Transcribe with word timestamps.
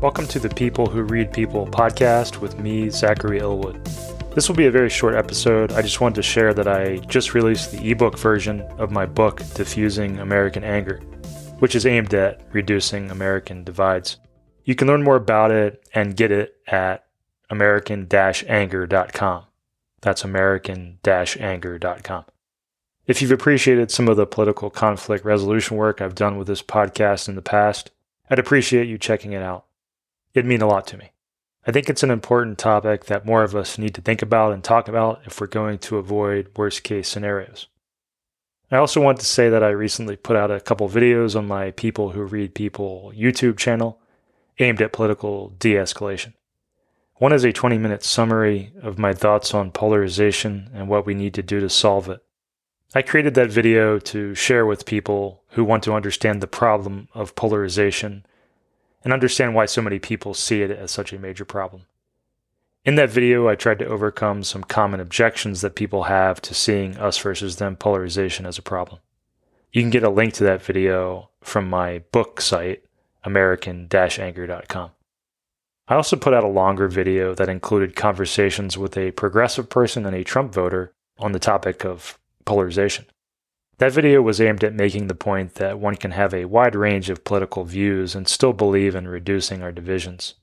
Welcome 0.00 0.26
to 0.28 0.38
the 0.38 0.48
People 0.48 0.86
Who 0.86 1.02
Read 1.02 1.30
People 1.30 1.66
podcast 1.66 2.38
with 2.38 2.58
me, 2.58 2.88
Zachary 2.88 3.38
Elwood. 3.38 3.84
This 4.34 4.48
will 4.48 4.56
be 4.56 4.64
a 4.64 4.70
very 4.70 4.88
short 4.88 5.14
episode. 5.14 5.72
I 5.72 5.82
just 5.82 6.00
wanted 6.00 6.14
to 6.14 6.22
share 6.22 6.54
that 6.54 6.66
I 6.66 6.96
just 7.00 7.34
released 7.34 7.70
the 7.70 7.90
ebook 7.90 8.18
version 8.18 8.62
of 8.78 8.90
my 8.90 9.04
book, 9.04 9.40
Defusing 9.40 10.18
American 10.18 10.64
Anger, 10.64 11.00
which 11.58 11.74
is 11.74 11.84
aimed 11.84 12.14
at 12.14 12.40
reducing 12.50 13.10
American 13.10 13.62
divides. 13.62 14.16
You 14.64 14.74
can 14.74 14.88
learn 14.88 15.02
more 15.02 15.16
about 15.16 15.50
it 15.50 15.86
and 15.92 16.16
get 16.16 16.32
it 16.32 16.56
at 16.66 17.04
american 17.50 18.08
anger.com. 18.10 19.44
That's 20.00 20.24
american 20.24 20.98
anger.com. 21.04 22.24
If 23.06 23.20
you've 23.20 23.32
appreciated 23.32 23.90
some 23.90 24.08
of 24.08 24.16
the 24.16 24.26
political 24.26 24.70
conflict 24.70 25.26
resolution 25.26 25.76
work 25.76 26.00
I've 26.00 26.14
done 26.14 26.38
with 26.38 26.46
this 26.46 26.62
podcast 26.62 27.28
in 27.28 27.34
the 27.34 27.42
past, 27.42 27.90
I'd 28.30 28.38
appreciate 28.38 28.88
you 28.88 28.96
checking 28.96 29.32
it 29.32 29.42
out. 29.42 29.66
It'd 30.34 30.46
mean 30.46 30.62
a 30.62 30.68
lot 30.68 30.86
to 30.88 30.96
me. 30.96 31.12
I 31.66 31.72
think 31.72 31.90
it's 31.90 32.02
an 32.02 32.10
important 32.10 32.58
topic 32.58 33.06
that 33.06 33.26
more 33.26 33.42
of 33.42 33.54
us 33.54 33.78
need 33.78 33.94
to 33.94 34.00
think 34.00 34.22
about 34.22 34.52
and 34.52 34.64
talk 34.64 34.88
about 34.88 35.20
if 35.26 35.40
we're 35.40 35.46
going 35.46 35.78
to 35.80 35.98
avoid 35.98 36.50
worst 36.56 36.82
case 36.84 37.08
scenarios. 37.08 37.66
I 38.70 38.76
also 38.76 39.00
want 39.00 39.18
to 39.18 39.26
say 39.26 39.48
that 39.48 39.64
I 39.64 39.70
recently 39.70 40.16
put 40.16 40.36
out 40.36 40.50
a 40.50 40.60
couple 40.60 40.88
videos 40.88 41.36
on 41.36 41.48
my 41.48 41.72
People 41.72 42.10
Who 42.10 42.22
Read 42.22 42.54
People 42.54 43.12
YouTube 43.16 43.58
channel 43.58 44.00
aimed 44.60 44.80
at 44.80 44.92
political 44.92 45.50
de 45.58 45.74
escalation. 45.74 46.34
One 47.16 47.32
is 47.32 47.44
a 47.44 47.52
20 47.52 47.76
minute 47.78 48.04
summary 48.04 48.72
of 48.80 48.98
my 48.98 49.12
thoughts 49.12 49.52
on 49.52 49.72
polarization 49.72 50.70
and 50.72 50.88
what 50.88 51.04
we 51.04 51.14
need 51.14 51.34
to 51.34 51.42
do 51.42 51.60
to 51.60 51.68
solve 51.68 52.08
it. 52.08 52.20
I 52.94 53.02
created 53.02 53.34
that 53.34 53.50
video 53.50 53.98
to 53.98 54.34
share 54.34 54.64
with 54.64 54.86
people 54.86 55.42
who 55.50 55.64
want 55.64 55.82
to 55.84 55.92
understand 55.92 56.40
the 56.40 56.46
problem 56.46 57.08
of 57.12 57.34
polarization 57.34 58.24
and 59.02 59.12
understand 59.12 59.54
why 59.54 59.66
so 59.66 59.82
many 59.82 59.98
people 59.98 60.34
see 60.34 60.62
it 60.62 60.70
as 60.70 60.90
such 60.90 61.12
a 61.12 61.18
major 61.18 61.44
problem. 61.44 61.82
In 62.84 62.94
that 62.94 63.10
video, 63.10 63.48
I 63.48 63.56
tried 63.56 63.78
to 63.80 63.86
overcome 63.86 64.42
some 64.42 64.64
common 64.64 65.00
objections 65.00 65.60
that 65.60 65.74
people 65.74 66.04
have 66.04 66.40
to 66.42 66.54
seeing 66.54 66.96
us 66.96 67.18
versus 67.18 67.56
them 67.56 67.76
polarization 67.76 68.46
as 68.46 68.56
a 68.56 68.62
problem. 68.62 69.00
You 69.72 69.82
can 69.82 69.90
get 69.90 70.02
a 70.02 70.10
link 70.10 70.34
to 70.34 70.44
that 70.44 70.62
video 70.62 71.30
from 71.42 71.68
my 71.68 72.02
book 72.10 72.40
site, 72.40 72.84
american 73.22 73.88
anger.com. 73.92 74.90
I 75.88 75.94
also 75.94 76.16
put 76.16 76.34
out 76.34 76.44
a 76.44 76.48
longer 76.48 76.88
video 76.88 77.34
that 77.34 77.48
included 77.48 77.96
conversations 77.96 78.78
with 78.78 78.96
a 78.96 79.10
progressive 79.10 79.68
person 79.68 80.06
and 80.06 80.14
a 80.14 80.24
Trump 80.24 80.52
voter 80.52 80.94
on 81.18 81.32
the 81.32 81.38
topic 81.38 81.84
of 81.84 82.18
polarization. 82.44 83.06
That 83.80 83.92
video 83.92 84.20
was 84.20 84.42
aimed 84.42 84.62
at 84.62 84.74
making 84.74 85.06
the 85.06 85.14
point 85.14 85.54
that 85.54 85.78
one 85.78 85.96
can 85.96 86.10
have 86.10 86.34
a 86.34 86.44
wide 86.44 86.74
range 86.74 87.08
of 87.08 87.24
political 87.24 87.64
views 87.64 88.14
and 88.14 88.28
still 88.28 88.52
believe 88.52 88.94
in 88.94 89.08
reducing 89.08 89.62
our 89.62 89.72
divisions. 89.72 90.34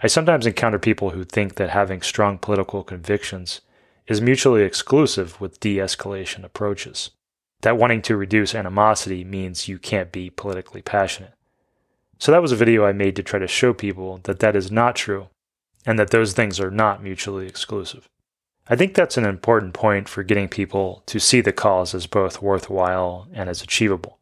I 0.00 0.06
sometimes 0.06 0.46
encounter 0.46 0.78
people 0.78 1.10
who 1.10 1.24
think 1.24 1.56
that 1.56 1.70
having 1.70 2.02
strong 2.02 2.38
political 2.38 2.84
convictions 2.84 3.62
is 4.06 4.20
mutually 4.20 4.62
exclusive 4.62 5.40
with 5.40 5.58
de 5.58 5.78
escalation 5.78 6.44
approaches, 6.44 7.10
that 7.62 7.76
wanting 7.76 8.00
to 8.02 8.16
reduce 8.16 8.54
animosity 8.54 9.24
means 9.24 9.66
you 9.66 9.80
can't 9.80 10.12
be 10.12 10.30
politically 10.30 10.80
passionate. 10.80 11.34
So 12.20 12.30
that 12.30 12.42
was 12.42 12.52
a 12.52 12.56
video 12.56 12.84
I 12.84 12.92
made 12.92 13.16
to 13.16 13.24
try 13.24 13.40
to 13.40 13.48
show 13.48 13.72
people 13.74 14.20
that 14.22 14.38
that 14.38 14.54
is 14.54 14.70
not 14.70 14.94
true 14.94 15.26
and 15.84 15.98
that 15.98 16.10
those 16.10 16.32
things 16.32 16.60
are 16.60 16.70
not 16.70 17.02
mutually 17.02 17.48
exclusive. 17.48 18.08
I 18.70 18.76
think 18.76 18.94
that's 18.94 19.16
an 19.16 19.24
important 19.24 19.72
point 19.72 20.08
for 20.08 20.22
getting 20.22 20.48
people 20.48 21.02
to 21.06 21.18
see 21.18 21.40
the 21.40 21.52
cause 21.52 21.94
as 21.94 22.06
both 22.06 22.42
worthwhile 22.42 23.26
and 23.32 23.48
as 23.48 23.62
achievable. 23.62 24.18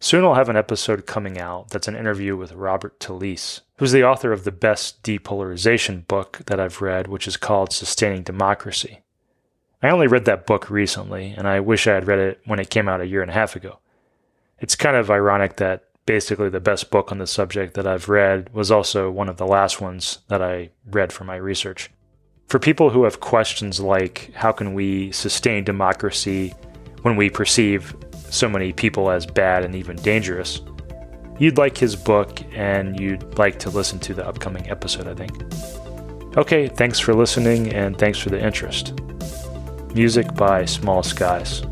Soon 0.00 0.24
I'll 0.24 0.34
have 0.34 0.48
an 0.48 0.56
episode 0.56 1.06
coming 1.06 1.38
out 1.38 1.68
that's 1.68 1.86
an 1.86 1.94
interview 1.94 2.36
with 2.36 2.52
Robert 2.52 2.98
Talisse, 2.98 3.60
who's 3.76 3.92
the 3.92 4.02
author 4.02 4.32
of 4.32 4.42
the 4.44 4.50
best 4.50 5.02
depolarization 5.02 6.08
book 6.08 6.40
that 6.46 6.58
I've 6.58 6.80
read, 6.80 7.06
which 7.06 7.28
is 7.28 7.36
called 7.36 7.72
Sustaining 7.72 8.22
Democracy. 8.22 9.02
I 9.82 9.90
only 9.90 10.08
read 10.08 10.24
that 10.24 10.46
book 10.46 10.68
recently, 10.68 11.34
and 11.36 11.46
I 11.46 11.60
wish 11.60 11.86
I 11.86 11.94
had 11.94 12.06
read 12.06 12.18
it 12.18 12.40
when 12.46 12.58
it 12.58 12.70
came 12.70 12.88
out 12.88 13.00
a 13.00 13.06
year 13.06 13.22
and 13.22 13.30
a 13.30 13.34
half 13.34 13.54
ago. 13.54 13.78
It's 14.58 14.74
kind 14.74 14.96
of 14.96 15.10
ironic 15.10 15.56
that 15.56 15.84
basically 16.06 16.48
the 16.48 16.60
best 16.60 16.90
book 16.90 17.12
on 17.12 17.18
the 17.18 17.26
subject 17.26 17.74
that 17.74 17.86
I've 17.86 18.08
read 18.08 18.52
was 18.52 18.70
also 18.70 19.10
one 19.10 19.28
of 19.28 19.36
the 19.36 19.46
last 19.46 19.80
ones 19.80 20.18
that 20.28 20.42
I 20.42 20.70
read 20.90 21.12
for 21.12 21.24
my 21.24 21.36
research. 21.36 21.90
For 22.50 22.58
people 22.58 22.90
who 22.90 23.04
have 23.04 23.20
questions 23.20 23.78
like 23.78 24.32
how 24.34 24.50
can 24.50 24.74
we 24.74 25.12
sustain 25.12 25.62
democracy 25.62 26.52
when 27.02 27.14
we 27.14 27.30
perceive 27.30 27.94
so 28.28 28.48
many 28.48 28.72
people 28.72 29.08
as 29.08 29.24
bad 29.24 29.64
and 29.64 29.76
even 29.76 29.94
dangerous, 29.94 30.60
you'd 31.38 31.58
like 31.58 31.78
his 31.78 31.94
book 31.94 32.42
and 32.52 32.98
you'd 32.98 33.38
like 33.38 33.60
to 33.60 33.70
listen 33.70 34.00
to 34.00 34.14
the 34.14 34.26
upcoming 34.26 34.68
episode, 34.68 35.06
I 35.06 35.14
think. 35.14 36.36
Okay, 36.36 36.66
thanks 36.66 36.98
for 36.98 37.14
listening 37.14 37.72
and 37.72 37.96
thanks 37.96 38.18
for 38.18 38.30
the 38.30 38.44
interest. 38.44 39.00
Music 39.94 40.34
by 40.34 40.64
Small 40.64 41.04
Skies. 41.04 41.62